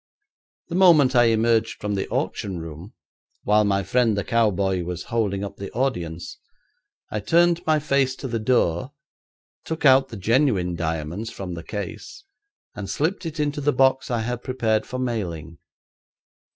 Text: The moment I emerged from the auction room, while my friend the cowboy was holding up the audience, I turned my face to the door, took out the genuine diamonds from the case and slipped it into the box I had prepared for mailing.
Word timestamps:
The 0.69 0.73
moment 0.75 1.15
I 1.15 1.25
emerged 1.25 1.79
from 1.79 1.93
the 1.93 2.07
auction 2.09 2.57
room, 2.57 2.95
while 3.43 3.63
my 3.63 3.83
friend 3.83 4.17
the 4.17 4.23
cowboy 4.23 4.81
was 4.81 5.03
holding 5.13 5.43
up 5.43 5.57
the 5.57 5.69
audience, 5.73 6.39
I 7.11 7.19
turned 7.19 7.63
my 7.67 7.77
face 7.77 8.15
to 8.15 8.27
the 8.27 8.39
door, 8.39 8.93
took 9.63 9.85
out 9.85 10.07
the 10.07 10.17
genuine 10.17 10.75
diamonds 10.75 11.29
from 11.29 11.53
the 11.53 11.61
case 11.61 12.23
and 12.73 12.89
slipped 12.89 13.27
it 13.27 13.39
into 13.39 13.61
the 13.61 13.71
box 13.73 14.09
I 14.09 14.21
had 14.21 14.41
prepared 14.41 14.87
for 14.87 14.97
mailing. 14.97 15.59